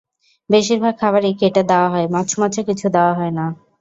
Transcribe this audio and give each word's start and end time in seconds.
বেশিরভাগ 0.49 0.93
খাবারই 1.01 1.33
কেটে 1.39 1.63
দেয়া 1.69 1.87
হয়, 1.93 2.07
মচমচে 2.13 2.61
কিছু 2.69 2.87
দেয়া 2.95 3.13
হয় 3.17 3.33
না। 3.37 3.45